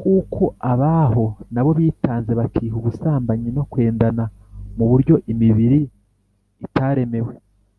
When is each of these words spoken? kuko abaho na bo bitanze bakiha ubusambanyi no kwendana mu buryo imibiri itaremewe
kuko 0.00 0.42
abaho 0.72 1.24
na 1.52 1.60
bo 1.64 1.70
bitanze 1.78 2.30
bakiha 2.40 2.74
ubusambanyi 2.80 3.48
no 3.56 3.62
kwendana 3.70 4.24
mu 4.76 4.84
buryo 4.90 5.14
imibiri 5.32 5.80
itaremewe 6.66 7.34